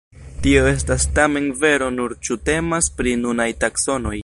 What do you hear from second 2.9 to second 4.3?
pri nunaj taksonoj.